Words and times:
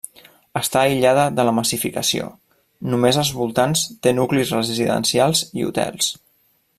Està 0.59 0.79
aïllada 0.83 1.25
de 1.39 1.43
la 1.49 1.53
massificació; 1.57 2.31
només 2.93 3.21
als 3.25 3.31
voltants 3.43 3.87
té 4.07 4.17
nuclis 4.21 4.57
residencials 4.61 5.45
i 5.63 5.69
hotels. 5.71 6.11